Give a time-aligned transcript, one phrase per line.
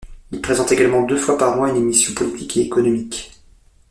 [0.31, 3.39] Il présente également deux fois par mois une émission politique et économique.